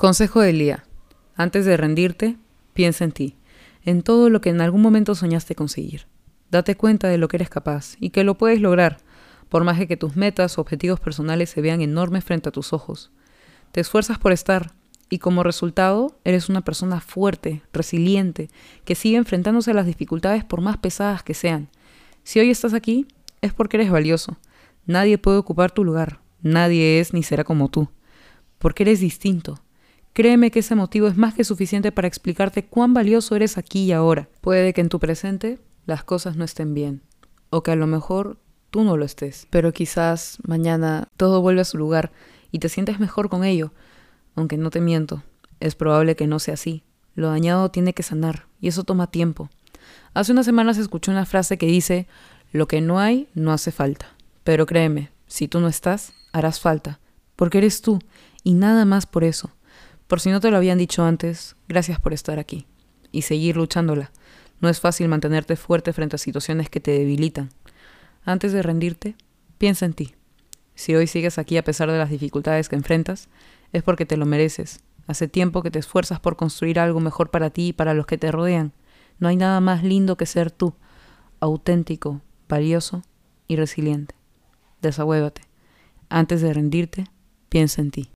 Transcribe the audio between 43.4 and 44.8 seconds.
ello, aunque no te